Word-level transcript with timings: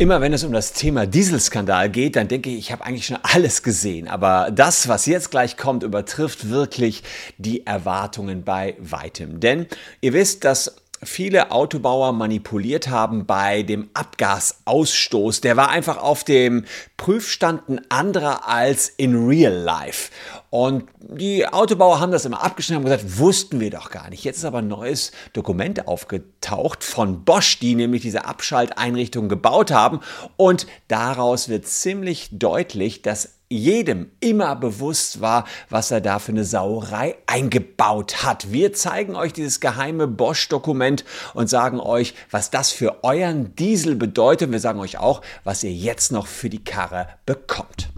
Immer 0.00 0.22
wenn 0.22 0.32
es 0.32 0.44
um 0.44 0.52
das 0.52 0.72
Thema 0.72 1.04
Dieselskandal 1.04 1.90
geht, 1.90 2.16
dann 2.16 2.26
denke 2.26 2.48
ich, 2.48 2.56
ich 2.56 2.72
habe 2.72 2.86
eigentlich 2.86 3.04
schon 3.04 3.18
alles 3.20 3.62
gesehen. 3.62 4.08
Aber 4.08 4.50
das, 4.50 4.88
was 4.88 5.04
jetzt 5.04 5.30
gleich 5.30 5.58
kommt, 5.58 5.82
übertrifft 5.82 6.48
wirklich 6.48 7.02
die 7.36 7.66
Erwartungen 7.66 8.42
bei 8.42 8.76
weitem. 8.78 9.40
Denn 9.40 9.66
ihr 10.00 10.14
wisst, 10.14 10.44
dass 10.46 10.74
viele 11.02 11.50
Autobauer 11.50 12.12
manipuliert 12.12 12.88
haben 12.88 13.24
bei 13.26 13.62
dem 13.62 13.88
Abgasausstoß. 13.94 15.40
Der 15.40 15.56
war 15.56 15.70
einfach 15.70 15.96
auf 15.96 16.24
dem 16.24 16.64
Prüfstand 16.96 17.68
ein 17.68 17.80
anderer 17.88 18.46
als 18.48 18.88
in 18.88 19.26
real 19.26 19.52
life. 19.52 20.10
Und 20.50 20.84
die 21.00 21.46
Autobauer 21.46 22.00
haben 22.00 22.12
das 22.12 22.24
immer 22.24 22.42
abgeschnitten 22.42 22.84
und 22.84 22.90
gesagt, 22.90 23.18
wussten 23.18 23.60
wir 23.60 23.70
doch 23.70 23.90
gar 23.90 24.10
nicht. 24.10 24.24
Jetzt 24.24 24.38
ist 24.38 24.44
aber 24.44 24.58
ein 24.58 24.68
neues 24.68 25.12
Dokument 25.32 25.86
aufgetaucht 25.86 26.84
von 26.84 27.24
Bosch, 27.24 27.58
die 27.58 27.74
nämlich 27.74 28.02
diese 28.02 28.26
Abschalteinrichtung 28.26 29.28
gebaut 29.28 29.70
haben. 29.70 30.00
Und 30.36 30.66
daraus 30.88 31.48
wird 31.48 31.66
ziemlich 31.66 32.28
deutlich, 32.32 33.02
dass 33.02 33.39
jedem 33.50 34.12
immer 34.20 34.54
bewusst 34.54 35.20
war, 35.20 35.44
was 35.68 35.90
er 35.90 36.00
da 36.00 36.20
für 36.20 36.30
eine 36.30 36.44
Sauerei 36.44 37.16
eingebaut 37.26 38.22
hat. 38.22 38.52
Wir 38.52 38.72
zeigen 38.72 39.16
euch 39.16 39.32
dieses 39.32 39.58
geheime 39.58 40.06
Bosch-Dokument 40.06 41.04
und 41.34 41.50
sagen 41.50 41.80
euch, 41.80 42.14
was 42.30 42.50
das 42.50 42.70
für 42.70 43.02
euren 43.02 43.56
Diesel 43.56 43.96
bedeutet. 43.96 44.52
Wir 44.52 44.60
sagen 44.60 44.78
euch 44.78 44.98
auch, 44.98 45.20
was 45.42 45.64
ihr 45.64 45.72
jetzt 45.72 46.12
noch 46.12 46.28
für 46.28 46.48
die 46.48 46.62
Karre 46.62 47.08
bekommt. 47.26 47.88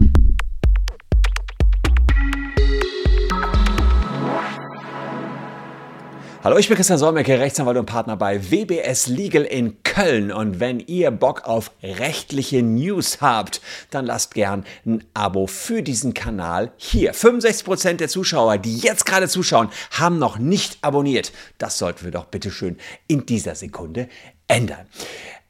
Hallo, 6.43 6.57
ich 6.57 6.67
bin 6.67 6.75
Christian 6.75 6.99
Solmecke, 6.99 7.39
Rechtsanwalt 7.39 7.77
und 7.77 7.85
Partner 7.85 8.17
bei 8.17 8.51
WBS 8.51 9.07
Legal 9.07 9.43
in 9.43 9.81
Köln. 9.83 10.29
Und 10.29 10.59
wenn 10.59 10.81
ihr 10.81 11.09
Bock 11.09 11.45
auf 11.45 11.71
rechtliche 11.81 12.61
News 12.61 13.21
habt, 13.21 13.61
dann 13.91 14.05
lasst 14.05 14.33
gern 14.33 14.65
ein 14.85 15.05
Abo 15.13 15.47
für 15.47 15.81
diesen 15.81 16.13
Kanal 16.13 16.73
hier. 16.75 17.15
65% 17.15 17.93
der 17.93 18.09
Zuschauer, 18.09 18.57
die 18.57 18.77
jetzt 18.77 19.05
gerade 19.05 19.29
zuschauen, 19.29 19.69
haben 19.91 20.19
noch 20.19 20.37
nicht 20.37 20.79
abonniert. 20.81 21.31
Das 21.59 21.77
sollten 21.77 22.03
wir 22.03 22.11
doch 22.11 22.25
bitteschön 22.25 22.77
in 23.07 23.25
dieser 23.25 23.55
Sekunde 23.55 24.09
ändern. 24.49 24.85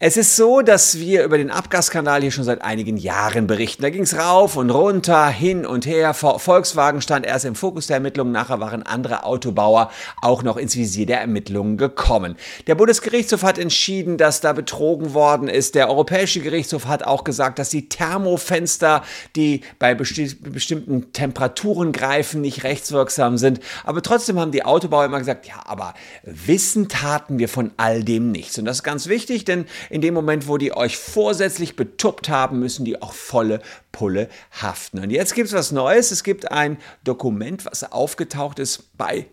Es 0.05 0.17
ist 0.17 0.35
so, 0.35 0.59
dass 0.59 0.99
wir 0.99 1.23
über 1.23 1.37
den 1.37 1.49
Abgasskandal 1.49 2.19
hier 2.19 2.31
schon 2.31 2.43
seit 2.43 2.61
einigen 2.61 2.97
Jahren 2.97 3.47
berichten. 3.47 3.83
Da 3.83 3.89
ging 3.89 4.01
es 4.01 4.17
rauf 4.17 4.57
und 4.57 4.69
runter, 4.69 5.29
hin 5.29 5.65
und 5.65 5.85
her. 5.85 6.13
Volkswagen 6.13 6.99
stand 6.99 7.25
erst 7.25 7.45
im 7.45 7.55
Fokus 7.55 7.87
der 7.87 7.95
Ermittlungen, 7.95 8.33
nachher 8.33 8.59
waren 8.59 8.83
andere 8.83 9.23
Autobauer 9.23 9.91
auch 10.21 10.43
noch 10.43 10.57
ins 10.57 10.75
Visier 10.75 11.05
der 11.05 11.21
Ermittlungen 11.21 11.77
gekommen. 11.77 12.35
Der 12.67 12.75
Bundesgerichtshof 12.75 13.43
hat 13.43 13.57
entschieden, 13.57 14.17
dass 14.17 14.41
da 14.41 14.51
betrogen 14.51 15.13
worden 15.13 15.47
ist. 15.47 15.73
Der 15.73 15.87
Europäische 15.87 16.41
Gerichtshof 16.41 16.85
hat 16.85 17.05
auch 17.05 17.23
gesagt, 17.23 17.57
dass 17.57 17.69
die 17.69 17.87
Thermofenster, 17.87 19.03
die 19.37 19.61
bei 19.79 19.95
besti 19.95 20.35
bestimmten 20.41 21.13
Temperaturen 21.13 21.93
greifen, 21.93 22.41
nicht 22.41 22.65
rechtswirksam 22.65 23.37
sind. 23.37 23.61
Aber 23.85 24.01
trotzdem 24.01 24.37
haben 24.37 24.51
die 24.51 24.65
Autobauer 24.65 25.05
immer 25.05 25.19
gesagt, 25.19 25.47
ja, 25.47 25.61
aber 25.63 25.93
wissen 26.23 26.89
taten 26.89 27.39
wir 27.39 27.47
von 27.47 27.71
all 27.77 28.03
dem 28.03 28.33
nichts. 28.33 28.59
Und 28.59 28.65
das 28.65 28.79
ist 28.79 28.83
ganz 28.83 29.07
wichtig, 29.07 29.45
denn 29.45 29.63
in 29.93 30.01
dem 30.01 30.15
Moment, 30.15 30.47
wo 30.47 30.57
die 30.57 30.75
euch 30.75 30.97
vorsätzlich 30.97 31.75
betuppt 31.75 32.27
haben, 32.27 32.57
müssen 32.57 32.83
die 32.83 32.99
auch 32.99 33.13
volle 33.13 33.61
Pulle 33.91 34.27
haften. 34.59 34.97
Und 34.97 35.11
jetzt 35.11 35.35
gibt 35.35 35.49
es 35.49 35.53
was 35.53 35.71
Neues. 35.71 36.09
Es 36.09 36.23
gibt 36.23 36.51
ein 36.51 36.77
Dokument, 37.03 37.63
was 37.63 37.91
aufgetaucht 37.91 38.57
ist 38.57 38.97
bei 38.97 39.27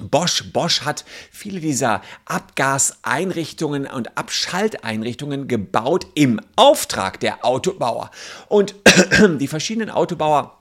Bosch. 0.00 0.50
Bosch 0.52 0.80
hat 0.80 1.04
viele 1.30 1.60
dieser 1.60 2.02
Abgaseinrichtungen 2.24 3.86
und 3.86 4.18
Abschalteinrichtungen 4.18 5.46
gebaut 5.46 6.08
im 6.16 6.40
Auftrag 6.56 7.20
der 7.20 7.44
Autobauer. 7.44 8.10
Und 8.48 8.74
die 9.38 9.46
verschiedenen 9.46 9.90
Autobauer 9.90 10.58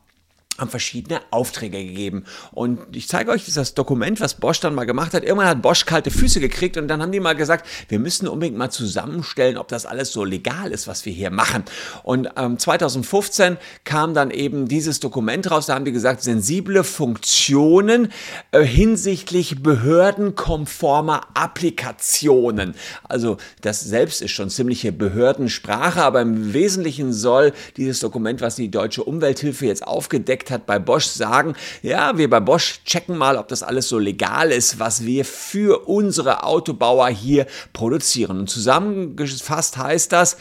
haben 0.57 0.69
verschiedene 0.69 1.19
Aufträge 1.31 1.83
gegeben. 1.83 2.25
Und 2.51 2.95
ich 2.95 3.07
zeige 3.07 3.31
euch 3.31 3.51
das 3.51 3.73
Dokument, 3.73 4.21
was 4.21 4.35
Bosch 4.35 4.59
dann 4.59 4.75
mal 4.75 4.85
gemacht 4.85 5.13
hat. 5.13 5.23
Irgendwann 5.23 5.47
hat 5.47 5.61
Bosch 5.61 5.85
kalte 5.85 6.11
Füße 6.11 6.39
gekriegt 6.39 6.77
und 6.77 6.87
dann 6.87 7.01
haben 7.01 7.11
die 7.11 7.19
mal 7.19 7.35
gesagt, 7.35 7.65
wir 7.89 7.97
müssen 7.97 8.27
unbedingt 8.27 8.57
mal 8.57 8.69
zusammenstellen, 8.69 9.57
ob 9.57 9.67
das 9.67 9.85
alles 9.85 10.11
so 10.11 10.23
legal 10.23 10.71
ist, 10.71 10.87
was 10.87 11.05
wir 11.05 11.13
hier 11.13 11.31
machen. 11.31 11.63
Und 12.03 12.29
ähm, 12.37 12.59
2015 12.59 13.57
kam 13.83 14.13
dann 14.13 14.29
eben 14.29 14.67
dieses 14.67 14.99
Dokument 14.99 15.49
raus, 15.49 15.65
da 15.65 15.75
haben 15.75 15.85
die 15.85 15.91
gesagt, 15.91 16.21
sensible 16.21 16.83
Funktionen 16.83 18.11
äh, 18.51 18.61
hinsichtlich 18.61 19.63
behördenkonformer 19.63 21.21
Applikationen. 21.33 22.75
Also 23.03 23.37
das 23.61 23.81
selbst 23.81 24.21
ist 24.21 24.31
schon 24.31 24.51
ziemliche 24.51 24.91
Behördensprache, 24.91 26.03
aber 26.03 26.21
im 26.21 26.53
Wesentlichen 26.53 27.11
soll 27.11 27.53
dieses 27.75 27.99
Dokument, 27.99 28.41
was 28.41 28.55
die 28.55 28.69
Deutsche 28.69 29.03
Umwelthilfe 29.03 29.65
jetzt 29.65 29.85
aufgedeckt 29.87 30.42
Projekt 30.43 30.51
hat 30.51 30.65
bei 30.65 30.79
Bosch 30.79 31.05
sagen, 31.05 31.55
ja, 31.81 32.17
wir 32.17 32.29
bei 32.29 32.39
Bosch 32.39 32.81
checken 32.85 33.17
mal, 33.17 33.37
ob 33.37 33.47
das 33.47 33.63
alles 33.63 33.87
so 33.87 33.99
legal 33.99 34.51
ist, 34.51 34.79
was 34.79 35.05
wir 35.05 35.25
für 35.25 35.87
unsere 35.87 36.43
Autobauer 36.43 37.07
hier 37.09 37.45
produzieren. 37.71 38.39
Und 38.39 38.49
zusammengefasst 38.49 39.77
heißt 39.77 40.11
das, 40.11 40.37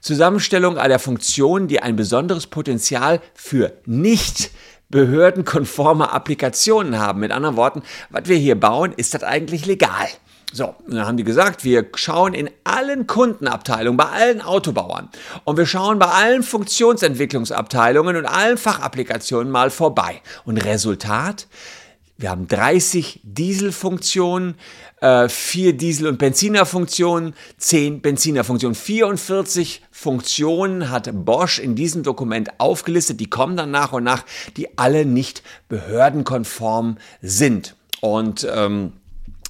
Zusammenstellung 0.00 0.78
aller 0.78 0.98
Funktionen, 0.98 1.68
die 1.68 1.80
ein 1.80 1.96
besonderes 1.96 2.46
Potenzial 2.46 3.20
für 3.34 3.72
nicht 3.84 4.50
behördenkonforme 4.88 6.10
Applikationen 6.10 6.98
haben. 6.98 7.20
Mit 7.20 7.30
anderen 7.30 7.56
Worten, 7.56 7.82
was 8.10 8.28
wir 8.28 8.36
hier 8.36 8.58
bauen, 8.58 8.92
ist 8.96 9.14
das 9.14 9.22
eigentlich 9.22 9.64
legal? 9.66 10.08
So, 10.52 10.74
und 10.86 10.94
dann 10.94 11.06
haben 11.06 11.16
die 11.16 11.24
gesagt, 11.24 11.64
wir 11.64 11.86
schauen 11.94 12.34
in 12.34 12.50
allen 12.62 13.06
Kundenabteilungen, 13.06 13.96
bei 13.96 14.04
allen 14.04 14.42
Autobauern 14.42 15.08
und 15.44 15.56
wir 15.56 15.64
schauen 15.64 15.98
bei 15.98 16.06
allen 16.06 16.42
Funktionsentwicklungsabteilungen 16.42 18.16
und 18.16 18.26
allen 18.26 18.58
Fachapplikationen 18.58 19.50
mal 19.50 19.70
vorbei. 19.70 20.20
Und 20.44 20.58
Resultat? 20.58 21.46
Wir 22.18 22.30
haben 22.30 22.46
30 22.46 23.20
Dieselfunktionen, 23.24 24.54
äh, 25.00 25.28
4 25.28 25.72
Diesel- 25.72 26.06
und 26.06 26.18
Benzinerfunktionen, 26.18 27.34
10 27.56 28.00
Benzinerfunktionen. 28.00 28.76
44 28.76 29.82
Funktionen 29.90 30.90
hat 30.90 31.10
Bosch 31.24 31.58
in 31.58 31.74
diesem 31.74 32.02
Dokument 32.02 32.60
aufgelistet. 32.60 33.18
Die 33.18 33.28
kommen 33.28 33.56
dann 33.56 33.72
nach 33.72 33.92
und 33.92 34.04
nach, 34.04 34.24
die 34.56 34.78
alle 34.78 35.04
nicht 35.06 35.42
behördenkonform 35.68 36.98
sind. 37.22 37.74
Und 38.00 38.46
ähm, 38.54 38.92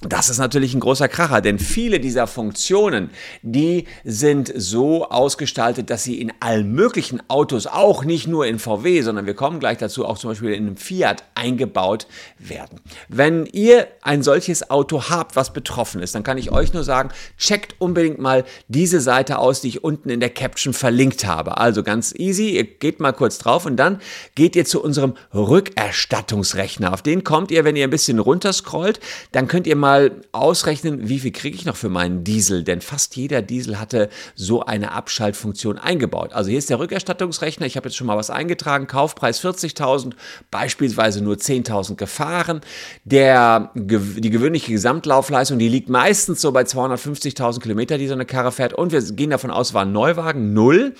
das 0.07 0.29
ist 0.29 0.37
natürlich 0.37 0.73
ein 0.73 0.79
großer 0.79 1.07
Kracher, 1.07 1.41
denn 1.41 1.59
viele 1.59 1.99
dieser 1.99 2.27
Funktionen, 2.27 3.09
die 3.41 3.85
sind 4.03 4.51
so 4.55 5.09
ausgestaltet, 5.09 5.89
dass 5.89 6.03
sie 6.03 6.19
in 6.19 6.31
allen 6.39 6.71
möglichen 6.71 7.21
Autos, 7.29 7.67
auch 7.67 8.03
nicht 8.03 8.27
nur 8.27 8.45
in 8.45 8.59
VW, 8.59 9.01
sondern 9.01 9.25
wir 9.25 9.33
kommen 9.33 9.59
gleich 9.59 9.77
dazu, 9.77 10.05
auch 10.05 10.17
zum 10.17 10.31
Beispiel 10.31 10.53
in 10.53 10.67
einem 10.67 10.77
Fiat 10.77 11.23
eingebaut 11.35 12.07
werden. 12.37 12.79
Wenn 13.07 13.45
ihr 13.45 13.87
ein 14.01 14.23
solches 14.23 14.69
Auto 14.69 15.09
habt, 15.09 15.35
was 15.35 15.53
betroffen 15.53 16.01
ist, 16.01 16.15
dann 16.15 16.23
kann 16.23 16.37
ich 16.37 16.51
euch 16.51 16.73
nur 16.73 16.83
sagen, 16.83 17.09
checkt 17.37 17.75
unbedingt 17.79 18.19
mal 18.19 18.43
diese 18.67 18.99
Seite 18.99 19.37
aus, 19.39 19.61
die 19.61 19.69
ich 19.69 19.83
unten 19.83 20.09
in 20.09 20.19
der 20.19 20.29
Caption 20.29 20.73
verlinkt 20.73 21.25
habe. 21.25 21.57
Also 21.57 21.83
ganz 21.83 22.13
easy, 22.17 22.51
ihr 22.51 22.63
geht 22.63 22.99
mal 22.99 23.13
kurz 23.13 23.37
drauf 23.37 23.65
und 23.65 23.77
dann 23.77 23.99
geht 24.35 24.55
ihr 24.55 24.65
zu 24.65 24.83
unserem 24.83 25.13
Rückerstattungsrechner. 25.33 26.93
Auf 26.93 27.01
den 27.01 27.23
kommt 27.23 27.51
ihr, 27.51 27.63
wenn 27.63 27.75
ihr 27.75 27.85
ein 27.85 27.89
bisschen 27.89 28.19
runterscrollt, 28.19 28.99
dann 29.31 29.47
könnt 29.47 29.67
ihr 29.67 29.75
mal 29.75 29.92
mal 29.93 30.11
ausrechnen, 30.31 31.07
wie 31.07 31.19
viel 31.19 31.31
kriege 31.31 31.55
ich 31.55 31.65
noch 31.65 31.75
für 31.75 31.89
meinen 31.89 32.23
Diesel, 32.23 32.63
denn 32.63 32.81
fast 32.81 33.15
jeder 33.15 33.41
Diesel 33.41 33.79
hatte 33.79 34.09
so 34.35 34.65
eine 34.65 34.91
Abschaltfunktion 34.91 35.77
eingebaut. 35.77 36.33
Also 36.33 36.49
hier 36.49 36.57
ist 36.57 36.69
der 36.69 36.79
Rückerstattungsrechner, 36.79 37.65
ich 37.65 37.77
habe 37.77 37.87
jetzt 37.87 37.95
schon 37.95 38.07
mal 38.07 38.17
was 38.17 38.31
eingetragen, 38.31 38.87
Kaufpreis 38.87 39.43
40.000, 39.43 40.13
beispielsweise 40.49 41.23
nur 41.23 41.35
10.000 41.35 41.95
gefahren. 41.95 42.61
Der, 43.03 43.71
die 43.75 44.29
gewöhnliche 44.29 44.71
Gesamtlaufleistung, 44.71 45.59
die 45.59 45.69
liegt 45.69 45.89
meistens 45.89 46.41
so 46.41 46.51
bei 46.51 46.63
250.000 46.63 47.61
Kilometer, 47.61 47.97
die 47.97 48.07
so 48.07 48.13
eine 48.13 48.25
Karre 48.25 48.51
fährt 48.51 48.73
und 48.73 48.91
wir 48.91 49.01
gehen 49.01 49.29
davon 49.29 49.51
aus, 49.51 49.73
war 49.73 49.83
ein 49.83 49.91
Neuwagen, 49.91 50.53
null. 50.53 50.95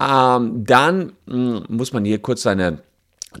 Ähm, 0.00 0.64
dann 0.64 1.12
mh, 1.26 1.34
hm, 1.34 1.64
muss 1.68 1.92
man 1.92 2.04
hier 2.04 2.18
kurz 2.18 2.42
seine 2.42 2.78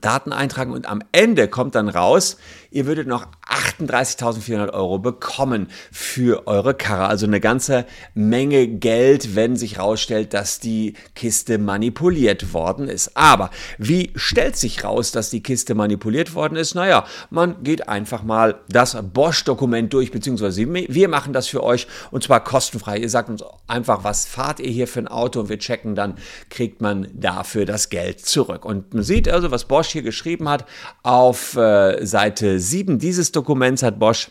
Daten 0.00 0.32
eintragen 0.32 0.72
und 0.72 0.88
am 0.88 1.02
Ende 1.12 1.48
kommt 1.48 1.74
dann 1.74 1.88
raus, 1.88 2.38
ihr 2.72 2.86
würdet 2.86 3.06
noch 3.06 3.26
38.400 3.48 4.72
Euro 4.72 4.98
bekommen 4.98 5.68
für 5.90 6.46
eure 6.46 6.74
Karre. 6.74 7.06
Also 7.06 7.26
eine 7.26 7.40
ganze 7.40 7.86
Menge 8.14 8.66
Geld, 8.66 9.36
wenn 9.36 9.56
sich 9.56 9.78
rausstellt, 9.78 10.34
dass 10.34 10.58
die 10.58 10.94
Kiste 11.14 11.58
manipuliert 11.58 12.54
worden 12.54 12.88
ist. 12.88 13.16
Aber 13.16 13.50
wie 13.78 14.10
stellt 14.16 14.56
sich 14.56 14.84
raus, 14.84 15.12
dass 15.12 15.30
die 15.30 15.42
Kiste 15.42 15.74
manipuliert 15.74 16.34
worden 16.34 16.56
ist? 16.56 16.74
Naja, 16.74 17.04
man 17.30 17.62
geht 17.62 17.88
einfach 17.88 18.22
mal 18.22 18.60
das 18.68 18.96
Bosch-Dokument 19.02 19.92
durch, 19.92 20.10
beziehungsweise 20.10 20.66
wir 20.72 21.08
machen 21.08 21.32
das 21.32 21.48
für 21.48 21.62
euch 21.62 21.86
und 22.10 22.22
zwar 22.22 22.42
kostenfrei. 22.42 22.98
Ihr 22.98 23.10
sagt 23.10 23.28
uns 23.28 23.44
einfach, 23.66 24.04
was 24.04 24.26
fahrt 24.26 24.60
ihr 24.60 24.70
hier 24.70 24.88
für 24.88 25.00
ein 25.00 25.08
Auto 25.08 25.40
und 25.40 25.48
wir 25.48 25.58
checken, 25.58 25.94
dann 25.94 26.14
kriegt 26.48 26.80
man 26.80 27.08
dafür 27.12 27.66
das 27.66 27.90
Geld 27.90 28.24
zurück. 28.24 28.64
Und 28.64 28.94
man 28.94 29.02
sieht 29.02 29.28
also, 29.28 29.50
was 29.50 29.64
Bosch 29.64 29.88
hier 29.88 30.02
geschrieben 30.02 30.48
hat 30.48 30.64
auf 31.02 31.56
äh, 31.56 32.04
Seite 32.04 32.61
7 32.62 32.98
dieses 32.98 33.32
Dokuments 33.32 33.82
hat 33.82 33.98
Bosch 33.98 34.30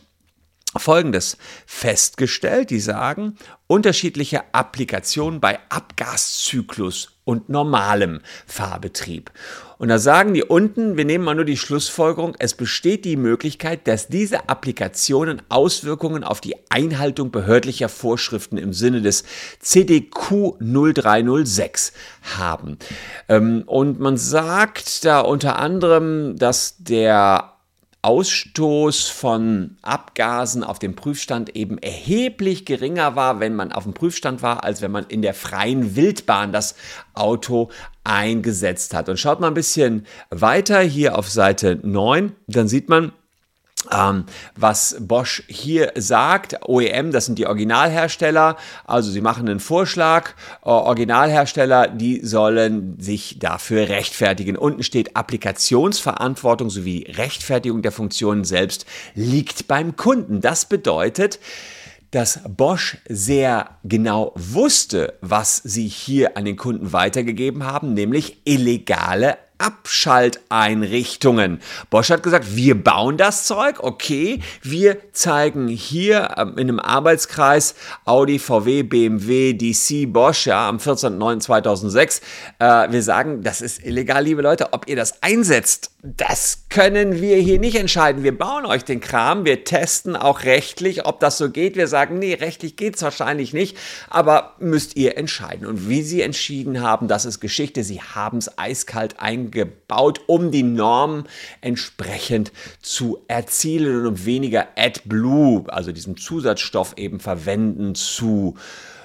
Folgendes 0.78 1.38
festgestellt. 1.66 2.70
Die 2.70 2.80
sagen, 2.80 3.36
unterschiedliche 3.68 4.54
Applikationen 4.54 5.40
bei 5.40 5.60
Abgaszyklus 5.70 7.18
und 7.24 7.50
normalem 7.50 8.22
Fahrbetrieb. 8.48 9.32
Und 9.78 9.90
da 9.90 9.98
sagen 9.98 10.34
die 10.34 10.44
unten, 10.44 10.96
wir 10.96 11.06
nehmen 11.06 11.24
mal 11.26 11.36
nur 11.36 11.46
die 11.46 11.58
Schlussfolgerung, 11.58 12.36
es 12.38 12.54
besteht 12.54 13.04
die 13.04 13.16
Möglichkeit, 13.16 13.88
dass 13.88 14.08
diese 14.08 14.48
Applikationen 14.48 15.42
Auswirkungen 15.50 16.24
auf 16.24 16.40
die 16.40 16.56
Einhaltung 16.70 17.32
behördlicher 17.32 17.90
Vorschriften 17.90 18.58
im 18.58 18.74
Sinne 18.74 19.02
des 19.02 19.24
CDQ 19.60 20.54
0306 20.60 21.94
haben. 22.38 22.78
Ähm, 23.28 23.64
und 23.66 24.00
man 24.00 24.18
sagt 24.18 25.04
da 25.04 25.22
unter 25.22 25.58
anderem, 25.58 26.38
dass 26.38 26.76
der 26.78 27.52
Ausstoß 28.04 29.10
von 29.10 29.78
Abgasen 29.84 30.64
auf 30.64 30.80
dem 30.80 30.96
Prüfstand 30.96 31.56
eben 31.56 31.78
erheblich 31.78 32.66
geringer 32.66 33.16
war, 33.16 33.40
wenn 33.40 33.56
man 33.56 33.72
auf 33.72 33.84
dem 33.84 33.94
Prüfstand 33.94 34.42
war, 34.42 34.64
als 34.64 34.82
wenn 34.82 34.92
man 34.92 35.06
in 35.08 35.22
der 35.22 35.36
freien 35.36 35.96
Wildbahn 35.96 36.52
das 36.52 36.76
Auto 37.14 37.70
eingesetzt 38.04 38.96
hat. 38.96 39.08
Und 39.08 39.18
schaut 39.18 39.40
mal 39.40 39.48
ein 39.48 39.54
bisschen 39.54 40.08
weiter 40.32 40.82
hier 40.82 41.18
auf 41.18 41.30
Seite 41.30 41.80
9, 41.84 42.32
dann 42.48 42.68
sieht 42.68 42.90
man, 42.90 43.12
ähm, 43.90 44.26
was 44.56 44.96
Bosch 45.00 45.44
hier 45.48 45.94
sagt, 45.96 46.60
OEM, 46.68 47.12
das 47.12 47.26
sind 47.26 47.40
die 47.40 47.48
Originalhersteller, 47.48 48.58
also 48.86 49.10
sie 49.10 49.22
machen 49.22 49.50
einen 49.50 49.60
Vorschlag, 49.60 50.32
äh, 50.64 50.70
Originalhersteller, 50.70 51.88
die 51.88 52.24
sollen 52.24 53.00
sich 53.00 53.40
dafür 53.40 53.90
rechtfertigen. 53.90 54.56
Unten 54.56 54.84
steht 54.84 55.16
Applikationsverantwortung 55.16 56.70
sowie 56.70 57.08
Rechtfertigung 57.10 57.82
der 57.82 57.92
Funktionen 57.92 58.44
selbst 58.44 58.86
liegt 59.16 59.68
beim 59.68 59.96
Kunden. 59.96 60.42
Das 60.42 60.66
bedeutet, 60.66 61.40
dass 62.12 62.42
Bosch 62.48 62.98
sehr 63.08 63.78
genau 63.84 64.34
wusste, 64.36 65.14
was 65.22 65.58
sie 65.58 65.88
hier 65.88 66.38
an 66.38 66.46
den 66.46 66.58
Kunden 66.58 66.94
weitergegeben 66.94 67.64
haben, 67.64 67.94
nämlich 67.94 68.42
illegale 68.44 69.38
Abschalteinrichtungen. 69.62 71.62
Bosch 71.90 72.10
hat 72.10 72.24
gesagt, 72.24 72.56
wir 72.56 72.82
bauen 72.82 73.18
das 73.18 73.46
Zeug, 73.46 73.80
okay, 73.80 74.42
wir 74.62 75.14
zeigen 75.14 75.68
hier 75.68 76.36
ähm, 76.38 76.58
in 76.58 76.70
einem 76.70 76.80
Arbeitskreis 76.80 77.76
Audi, 78.06 78.40
VW, 78.40 78.84
BMW, 78.84 79.54
DC, 79.54 80.12
Bosch, 80.12 80.48
ja, 80.48 80.68
am 80.68 80.78
14.09.2006. 80.78 82.22
Äh, 82.60 82.92
wir 82.92 83.04
sagen, 83.04 83.44
das 83.44 83.62
ist 83.62 83.86
illegal, 83.86 84.24
liebe 84.24 84.42
Leute, 84.42 84.74
ob 84.74 84.88
ihr 84.88 84.96
das 84.96 85.22
einsetzt 85.22 85.92
das 86.04 86.66
können 86.70 87.22
wir 87.22 87.38
hier 87.38 87.60
nicht 87.60 87.76
entscheiden. 87.76 88.24
Wir 88.24 88.36
bauen 88.36 88.66
euch 88.66 88.84
den 88.84 89.02
Kram, 89.02 89.46
wir 89.46 89.64
testen 89.64 90.16
auch 90.16 90.46
rechtlich, 90.46 91.06
ob 91.06 91.20
das 91.20 91.38
so 91.38 91.52
geht. 91.52 91.76
Wir 91.76 91.88
sagen, 91.88 92.18
nee, 92.18 92.34
rechtlich 92.34 92.76
geht 92.76 92.96
es 92.96 93.04
wahrscheinlich 93.04 93.54
nicht, 93.54 93.78
aber 94.10 94.56
müsst 94.58 94.96
ihr 94.96 95.16
entscheiden. 95.16 95.68
Und 95.68 95.90
wie 95.90 96.02
sie 96.02 96.24
entschieden 96.24 96.82
haben, 96.82 97.08
das 97.08 97.26
ist 97.26 97.40
Geschichte. 97.40 97.84
Sie 97.84 98.02
haben 98.02 98.40
es 98.40 98.58
eiskalt 98.58 99.20
eingebaut, 99.20 99.51
um 100.28 100.52
die 100.52 100.64
Normen 100.64 101.28
entsprechend 101.62 102.52
zu 102.82 103.20
erzielen 103.28 104.00
und 104.02 104.08
um 104.08 104.26
weniger 104.26 104.68
AdBlue, 104.76 105.66
also 105.68 105.92
diesen 105.92 106.18
Zusatzstoff 106.18 106.94
eben 106.98 107.20
verwenden 107.20 107.96
zu 107.96 108.56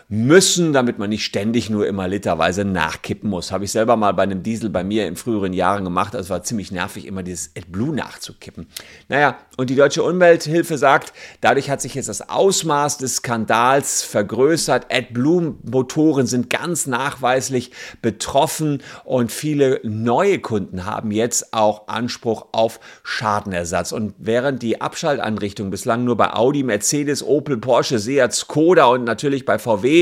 müssen, 0.09 0.73
damit 0.73 0.99
man 0.99 1.11
nicht 1.11 1.25
ständig 1.25 1.69
nur 1.69 1.87
immer 1.87 2.07
literweise 2.07 2.65
nachkippen 2.65 3.29
muss. 3.29 3.51
Habe 3.51 3.65
ich 3.65 3.73
selber 3.73 3.97
mal 3.97 4.13
bei 4.13 4.23
einem 4.23 4.45
Diesel 4.45 4.71
bei 4.71 4.85
mir 4.85 5.09
in 5.09 5.17
früheren 5.17 5.53
Jahren 5.53 5.83
gemacht. 5.83 6.15
Es 6.15 6.31
war 6.31 6.45
ziemlich 6.45 6.71
nervig, 6.71 7.07
immer 7.07 7.25
dieses 7.25 7.51
AdBlue 7.57 7.93
nachzukippen. 7.93 8.69
Naja, 9.09 9.37
und 9.57 9.69
die 9.69 9.75
Deutsche 9.75 10.05
Umwelthilfe 10.05 10.79
sagt, 10.79 11.13
dadurch 11.41 11.71
hat 11.71 11.81
sich 11.81 11.97
jetzt 11.97 12.09
das 12.09 12.29
Ausmaß 12.29 12.99
des 12.99 13.17
Skandals 13.17 14.05
vergrößert. 14.05 14.93
AdBlue-Motoren 14.93 16.27
sind 16.27 16.51
ganz 16.51 16.87
nachweislich 16.87 17.73
betroffen 18.01 18.83
und 19.05 19.33
viele 19.33 19.81
neue 19.83 20.39
Kunden 20.39 20.85
haben 20.85 21.11
jetzt 21.11 21.53
auch 21.53 21.89
Anspruch 21.89 22.47
auf 22.53 22.79
Schadenersatz. 23.03 23.91
Und 23.91 24.15
während 24.19 24.63
die 24.63 24.81
Abschaltanrichtungen 24.81 25.73
bislang 25.73 26.05
nur 26.05 26.17
bei 26.17 26.33
Audi, 26.33 26.63
Mercedes, 26.63 27.25
Opel, 27.25 27.57
Porsche, 27.57 27.99
Seat, 27.99 28.33
Skoda 28.33 28.87
und 28.87 29.03
natürlich 29.03 29.45
bei 29.45 29.59
VW 29.59 29.96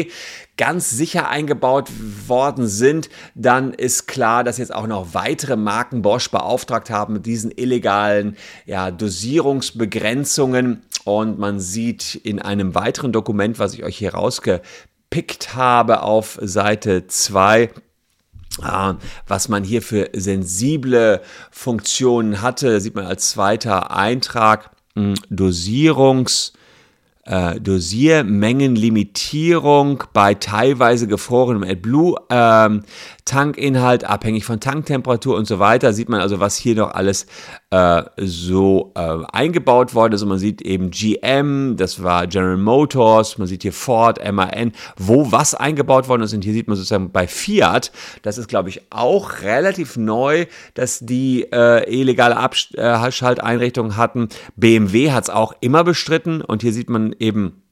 ganz 0.56 0.90
sicher 0.90 1.28
eingebaut 1.28 1.90
worden 2.26 2.68
sind, 2.68 3.08
dann 3.34 3.74
ist 3.74 4.06
klar, 4.06 4.44
dass 4.44 4.58
jetzt 4.58 4.74
auch 4.74 4.86
noch 4.86 5.14
weitere 5.14 5.56
Marken 5.56 6.02
Bosch 6.02 6.30
beauftragt 6.30 6.90
haben 6.90 7.14
mit 7.14 7.26
diesen 7.26 7.50
illegalen 7.50 8.36
ja, 8.66 8.90
Dosierungsbegrenzungen. 8.90 10.82
Und 11.04 11.38
man 11.38 11.60
sieht 11.60 12.14
in 12.14 12.40
einem 12.40 12.74
weiteren 12.74 13.12
Dokument, 13.12 13.58
was 13.58 13.74
ich 13.74 13.84
euch 13.84 13.98
hier 13.98 14.14
rausgepickt 14.14 15.54
habe 15.54 16.02
auf 16.02 16.38
Seite 16.40 17.06
2, 17.06 17.70
ah, 18.62 18.94
was 19.26 19.48
man 19.48 19.64
hier 19.64 19.82
für 19.82 20.10
sensible 20.14 21.20
Funktionen 21.50 22.42
hatte, 22.42 22.80
sieht 22.80 22.94
man 22.94 23.06
als 23.06 23.30
zweiter 23.30 23.90
Eintrag 23.90 24.70
hm, 24.94 25.14
Dosierungs- 25.30 26.52
äh, 27.26 27.60
Dosiermengenlimitierung 27.60 30.02
bei 30.12 30.34
teilweise 30.34 31.06
gefrorenem 31.06 31.62
AdBlue 31.62 32.16
ähm, 32.30 32.82
abhängig 33.32 34.44
von 34.44 34.60
Tanktemperatur 34.60 35.36
und 35.36 35.46
so 35.46 35.58
weiter. 35.58 35.92
Sieht 35.92 36.08
man 36.08 36.20
also, 36.20 36.40
was 36.40 36.56
hier 36.56 36.76
noch 36.76 36.94
alles 36.94 37.26
äh, 37.70 38.02
so 38.16 38.92
äh, 38.94 39.18
eingebaut 39.32 39.94
worden 39.94 40.12
ist. 40.12 40.22
Und 40.22 40.28
man 40.28 40.38
sieht 40.38 40.62
eben 40.62 40.90
GM, 40.90 41.76
das 41.76 42.02
war 42.02 42.26
General 42.26 42.56
Motors, 42.56 43.38
man 43.38 43.48
sieht 43.48 43.62
hier 43.62 43.72
Ford, 43.72 44.20
MAN, 44.32 44.72
wo 44.96 45.32
was 45.32 45.54
eingebaut 45.54 46.08
worden 46.08 46.22
ist. 46.22 46.34
Und 46.34 46.44
hier 46.44 46.52
sieht 46.52 46.68
man 46.68 46.76
sozusagen 46.76 47.10
bei 47.10 47.26
Fiat, 47.26 47.92
das 48.22 48.38
ist, 48.38 48.48
glaube 48.48 48.68
ich, 48.68 48.82
auch 48.90 49.42
relativ 49.42 49.96
neu, 49.96 50.46
dass 50.74 51.00
die 51.00 51.46
äh, 51.50 51.90
illegale 51.90 52.36
Abschalteinrichtungen 52.36 53.96
hatten. 53.96 54.28
BMW 54.56 55.12
hat 55.12 55.24
es 55.24 55.30
auch 55.30 55.54
immer 55.60 55.82
bestritten. 55.82 56.42
Und 56.42 56.62
hier 56.62 56.72
sieht 56.72 56.90
man 56.90 57.13
eben 57.20 57.62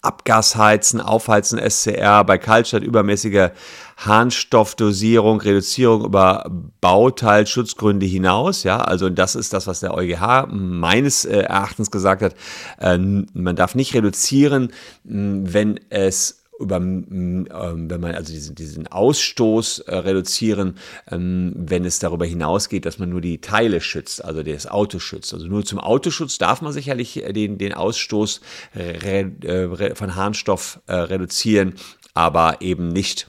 Abgasheizen, 0.00 1.00
Aufheizen 1.00 1.58
SCR, 1.58 2.24
bei 2.24 2.36
Kaltstadt 2.38 2.82
übermäßige 2.82 3.50
Harnstoffdosierung, 3.98 5.40
Reduzierung 5.40 6.04
über 6.04 6.50
Bauteilschutzgründe 6.80 8.06
hinaus. 8.06 8.64
Ja, 8.64 8.80
also 8.80 9.10
das 9.10 9.36
ist 9.36 9.52
das, 9.52 9.66
was 9.68 9.80
der 9.80 9.94
EuGH 9.94 10.48
meines 10.50 11.24
äh, 11.24 11.40
Erachtens 11.40 11.90
gesagt 11.90 12.22
hat. 12.22 12.34
Äh, 12.78 12.98
man 12.98 13.54
darf 13.54 13.74
nicht 13.76 13.94
reduzieren, 13.94 14.72
wenn 15.04 15.78
es 15.90 16.41
über, 16.62 16.76
ähm, 16.76 17.46
wenn 17.50 18.00
man 18.00 18.14
also 18.14 18.32
diesen, 18.32 18.54
diesen 18.54 18.86
Ausstoß 18.86 19.80
äh, 19.80 19.96
reduzieren, 19.96 20.76
ähm, 21.10 21.52
wenn 21.56 21.84
es 21.84 21.98
darüber 21.98 22.24
hinausgeht, 22.24 22.86
dass 22.86 22.98
man 22.98 23.10
nur 23.10 23.20
die 23.20 23.40
Teile 23.40 23.80
schützt, 23.80 24.24
also 24.24 24.42
das 24.42 24.66
Auto 24.66 24.98
schützt. 24.98 25.34
Also 25.34 25.46
nur 25.46 25.64
zum 25.64 25.78
Autoschutz 25.78 26.38
darf 26.38 26.62
man 26.62 26.72
sicherlich 26.72 27.22
äh, 27.22 27.32
den, 27.32 27.58
den 27.58 27.74
Ausstoß 27.74 28.40
äh, 28.74 29.94
von 29.94 30.14
Harnstoff 30.14 30.80
reduzieren, 30.88 31.74
aber 32.14 32.60
eben 32.60 32.88
nicht 32.88 33.26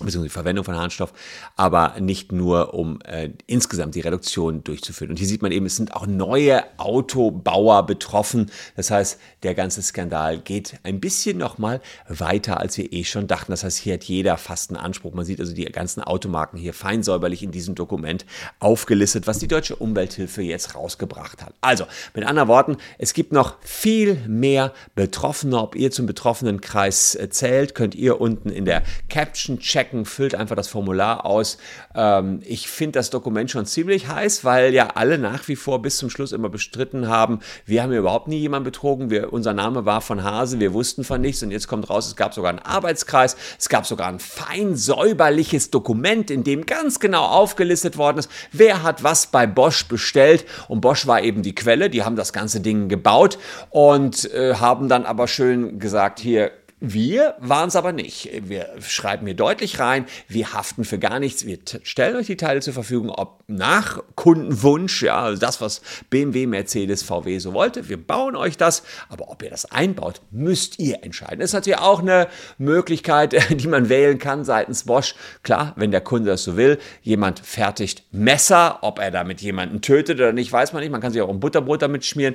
beziehungsweise 0.00 0.24
die 0.24 0.30
Verwendung 0.30 0.64
von 0.64 0.74
Harnstoff, 0.74 1.12
aber 1.54 2.00
nicht 2.00 2.32
nur, 2.32 2.74
um 2.74 3.00
äh, 3.02 3.30
insgesamt 3.46 3.94
die 3.94 4.00
Reduktion 4.00 4.64
durchzuführen. 4.64 5.10
Und 5.12 5.18
hier 5.18 5.28
sieht 5.28 5.40
man 5.40 5.52
eben, 5.52 5.66
es 5.66 5.76
sind 5.76 5.94
auch 5.94 6.08
neue 6.08 6.64
Autobauer 6.78 7.86
betroffen. 7.86 8.50
Das 8.74 8.90
heißt, 8.90 9.20
der 9.44 9.54
ganze 9.54 9.82
Skandal 9.82 10.38
geht 10.38 10.80
ein 10.82 10.98
bisschen 10.98 11.38
nochmal 11.38 11.80
weiter, 12.08 12.58
als 12.58 12.76
wir 12.76 12.92
eh 12.92 13.04
schon 13.04 13.28
dachten. 13.28 13.52
Das 13.52 13.62
heißt, 13.62 13.78
hier 13.78 13.94
hat 13.94 14.04
jeder 14.04 14.36
fast 14.36 14.70
einen 14.70 14.78
Anspruch. 14.78 15.14
Man 15.14 15.24
sieht 15.24 15.38
also 15.38 15.54
die 15.54 15.64
ganzen 15.66 16.02
Automarken 16.02 16.58
hier 16.58 16.74
fein 16.74 17.04
säuberlich 17.04 17.44
in 17.44 17.52
diesem 17.52 17.76
Dokument 17.76 18.26
aufgelistet, 18.58 19.28
was 19.28 19.38
die 19.38 19.48
Deutsche 19.48 19.76
Umwelthilfe 19.76 20.42
jetzt 20.42 20.74
rausgebracht 20.74 21.40
hat. 21.40 21.54
Also, 21.60 21.86
mit 22.14 22.26
anderen 22.26 22.48
Worten, 22.48 22.78
es 22.98 23.14
gibt 23.14 23.32
noch 23.32 23.58
viel 23.60 24.16
mehr 24.26 24.72
Betroffene. 24.96 25.56
Ob 25.56 25.76
ihr 25.76 25.92
zum 25.92 26.06
betroffenen 26.06 26.60
Kreis 26.60 27.14
äh, 27.14 27.28
zählt, 27.30 27.76
könnt 27.76 27.94
ihr 27.94 28.20
unten 28.20 28.48
in 28.48 28.64
der 28.64 28.82
Caption 29.08 29.60
checken 29.60 29.83
checken, 29.84 30.04
füllt 30.04 30.34
einfach 30.34 30.56
das 30.56 30.68
Formular 30.68 31.26
aus. 31.26 31.58
Ähm, 31.94 32.40
ich 32.44 32.68
finde 32.68 32.98
das 32.98 33.10
Dokument 33.10 33.50
schon 33.50 33.66
ziemlich 33.66 34.08
heiß, 34.08 34.44
weil 34.44 34.72
ja 34.72 34.88
alle 34.94 35.18
nach 35.18 35.46
wie 35.48 35.56
vor 35.56 35.82
bis 35.82 35.98
zum 35.98 36.10
Schluss 36.10 36.32
immer 36.32 36.48
bestritten 36.48 37.08
haben, 37.08 37.40
wir 37.66 37.82
haben 37.82 37.92
ja 37.92 37.98
überhaupt 37.98 38.28
nie 38.28 38.38
jemanden 38.38 38.64
betrogen, 38.64 39.10
wir, 39.10 39.32
unser 39.32 39.52
Name 39.52 39.84
war 39.84 40.00
von 40.00 40.24
Hase, 40.24 40.60
wir 40.60 40.72
wussten 40.72 41.04
von 41.04 41.20
nichts 41.20 41.42
und 41.42 41.50
jetzt 41.50 41.68
kommt 41.68 41.90
raus, 41.90 42.06
es 42.06 42.16
gab 42.16 42.34
sogar 42.34 42.50
einen 42.50 42.58
Arbeitskreis, 42.60 43.36
es 43.58 43.68
gab 43.68 43.86
sogar 43.86 44.08
ein 44.08 44.20
fein 44.20 44.76
säuberliches 44.76 45.70
Dokument, 45.70 46.30
in 46.30 46.44
dem 46.44 46.66
ganz 46.66 47.00
genau 47.00 47.24
aufgelistet 47.24 47.96
worden 47.96 48.18
ist, 48.18 48.30
wer 48.52 48.82
hat 48.82 49.02
was 49.02 49.26
bei 49.26 49.46
Bosch 49.46 49.86
bestellt 49.86 50.44
und 50.68 50.80
Bosch 50.80 51.06
war 51.06 51.22
eben 51.22 51.42
die 51.42 51.54
Quelle, 51.54 51.90
die 51.90 52.02
haben 52.02 52.16
das 52.16 52.32
ganze 52.32 52.60
Ding 52.60 52.88
gebaut 52.88 53.38
und 53.70 54.32
äh, 54.32 54.54
haben 54.54 54.88
dann 54.88 55.04
aber 55.04 55.28
schön 55.28 55.78
gesagt, 55.78 56.20
hier 56.20 56.50
Wir 56.86 57.34
waren 57.38 57.68
es 57.68 57.76
aber 57.76 57.92
nicht. 57.92 58.28
Wir 58.46 58.68
schreiben 58.80 59.26
hier 59.26 59.34
deutlich 59.34 59.78
rein, 59.78 60.04
wir 60.28 60.52
haften 60.52 60.84
für 60.84 60.98
gar 60.98 61.18
nichts. 61.18 61.46
Wir 61.46 61.58
stellen 61.82 62.16
euch 62.16 62.26
die 62.26 62.36
Teile 62.36 62.60
zur 62.60 62.74
Verfügung, 62.74 63.08
ob 63.08 63.42
nach 63.46 64.02
Kundenwunsch, 64.16 65.02
ja, 65.02 65.22
also 65.22 65.40
das, 65.40 65.62
was 65.62 65.80
BMW, 66.10 66.46
Mercedes, 66.46 67.02
VW 67.02 67.38
so 67.38 67.54
wollte. 67.54 67.88
Wir 67.88 67.96
bauen 67.96 68.36
euch 68.36 68.58
das, 68.58 68.82
aber 69.08 69.30
ob 69.30 69.42
ihr 69.42 69.48
das 69.48 69.64
einbaut, 69.72 70.20
müsst 70.30 70.78
ihr 70.78 71.02
entscheiden. 71.02 71.40
Das 71.40 71.50
ist 71.50 71.54
natürlich 71.54 71.78
auch 71.78 72.00
eine 72.00 72.28
Möglichkeit, 72.58 73.34
die 73.50 73.68
man 73.68 73.88
wählen 73.88 74.18
kann 74.18 74.44
seitens 74.44 74.84
Bosch. 74.84 75.14
Klar, 75.42 75.72
wenn 75.76 75.90
der 75.90 76.02
Kunde 76.02 76.28
das 76.28 76.44
so 76.44 76.58
will, 76.58 76.78
jemand 77.00 77.40
fertigt 77.40 78.04
Messer, 78.12 78.80
ob 78.82 78.98
er 78.98 79.10
damit 79.10 79.40
jemanden 79.40 79.80
tötet 79.80 80.18
oder 80.18 80.34
nicht, 80.34 80.52
weiß 80.52 80.74
man 80.74 80.82
nicht. 80.82 80.92
Man 80.92 81.00
kann 81.00 81.12
sich 81.12 81.22
auch 81.22 81.30
ein 81.30 81.40
Butterbrot 81.40 81.80
damit 81.80 82.04
schmieren. 82.04 82.34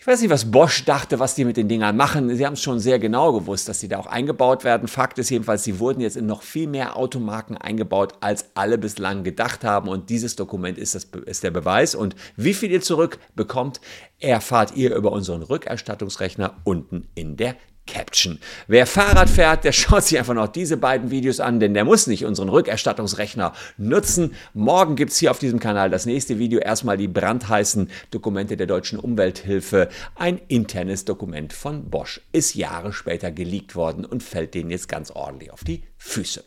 Ich 0.00 0.06
weiß 0.06 0.22
nicht, 0.22 0.30
was 0.30 0.50
Bosch 0.50 0.86
dachte, 0.86 1.18
was 1.18 1.34
die 1.34 1.44
mit 1.44 1.58
den 1.58 1.68
Dingern 1.68 1.94
machen. 1.94 2.34
Sie 2.34 2.46
haben 2.46 2.54
es 2.54 2.62
schon 2.62 2.80
sehr 2.80 2.98
genau 2.98 3.34
gewusst, 3.34 3.68
dass 3.68 3.80
sie 3.80 3.88
da 3.88 3.98
auch 3.98 4.06
eingebaut 4.06 4.64
werden. 4.64 4.88
Fakt 4.88 5.18
ist 5.18 5.28
jedenfalls, 5.28 5.62
sie 5.62 5.78
wurden 5.78 6.00
jetzt 6.00 6.16
in 6.16 6.24
noch 6.24 6.40
viel 6.40 6.68
mehr 6.68 6.96
Automarken 6.96 7.58
eingebaut, 7.58 8.14
als 8.20 8.46
alle 8.54 8.78
bislang 8.78 9.24
gedacht 9.24 9.62
haben. 9.62 9.90
Und 9.90 10.08
dieses 10.08 10.36
Dokument 10.36 10.78
ist, 10.78 10.94
das, 10.94 11.04
ist 11.26 11.42
der 11.42 11.50
Beweis. 11.50 11.94
Und 11.94 12.16
wie 12.34 12.54
viel 12.54 12.70
ihr 12.70 12.80
zurückbekommt, 12.80 13.82
erfahrt 14.20 14.74
ihr 14.74 14.96
über 14.96 15.12
unseren 15.12 15.42
Rückerstattungsrechner 15.42 16.56
unten 16.64 17.06
in 17.14 17.36
der 17.36 17.56
Caption. 17.90 18.38
Wer 18.68 18.86
Fahrrad 18.86 19.28
fährt, 19.28 19.64
der 19.64 19.72
schaut 19.72 20.04
sich 20.04 20.18
einfach 20.18 20.34
noch 20.34 20.48
diese 20.48 20.76
beiden 20.76 21.10
Videos 21.10 21.40
an, 21.40 21.60
denn 21.60 21.74
der 21.74 21.84
muss 21.84 22.06
nicht 22.06 22.24
unseren 22.24 22.48
Rückerstattungsrechner 22.48 23.52
nutzen. 23.76 24.34
Morgen 24.54 24.96
gibt 24.96 25.12
es 25.12 25.18
hier 25.18 25.30
auf 25.30 25.38
diesem 25.38 25.58
Kanal 25.58 25.90
das 25.90 26.06
nächste 26.06 26.38
Video. 26.38 26.60
Erstmal 26.60 26.96
die 26.96 27.08
brandheißen 27.08 27.90
Dokumente 28.10 28.56
der 28.56 28.66
deutschen 28.66 28.98
Umwelthilfe. 28.98 29.88
Ein 30.14 30.40
internes 30.48 31.04
Dokument 31.04 31.52
von 31.52 31.90
Bosch 31.90 32.20
ist 32.32 32.54
Jahre 32.54 32.92
später 32.92 33.32
geleakt 33.32 33.74
worden 33.74 34.04
und 34.04 34.22
fällt 34.22 34.54
denen 34.54 34.70
jetzt 34.70 34.88
ganz 34.88 35.10
ordentlich 35.10 35.52
auf 35.52 35.64
die 35.64 35.82
Füße. 35.98 36.44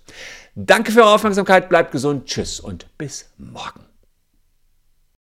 Danke 0.55 0.91
für 0.91 1.01
eure 1.01 1.13
Aufmerksamkeit, 1.13 1.69
bleibt 1.69 1.91
gesund, 1.91 2.25
tschüss 2.25 2.59
und 2.59 2.87
bis 2.97 3.29
morgen. 3.37 3.92